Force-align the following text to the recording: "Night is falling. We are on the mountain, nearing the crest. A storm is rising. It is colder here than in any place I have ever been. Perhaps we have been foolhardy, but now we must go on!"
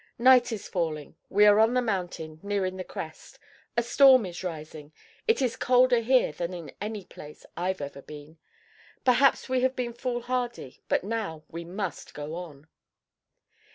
"Night 0.17 0.51
is 0.51 0.67
falling. 0.67 1.15
We 1.29 1.45
are 1.45 1.59
on 1.59 1.75
the 1.75 1.79
mountain, 1.83 2.39
nearing 2.41 2.77
the 2.77 2.83
crest. 2.83 3.37
A 3.77 3.83
storm 3.83 4.25
is 4.25 4.43
rising. 4.43 4.93
It 5.27 5.43
is 5.43 5.55
colder 5.55 5.99
here 5.99 6.31
than 6.31 6.55
in 6.55 6.71
any 6.81 7.05
place 7.05 7.45
I 7.55 7.67
have 7.67 7.81
ever 7.81 8.01
been. 8.01 8.39
Perhaps 9.05 9.47
we 9.47 9.61
have 9.61 9.75
been 9.75 9.93
foolhardy, 9.93 10.81
but 10.89 11.03
now 11.03 11.43
we 11.49 11.63
must 11.65 12.15
go 12.15 12.33
on!" 12.33 12.65